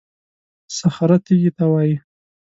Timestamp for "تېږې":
1.25-1.51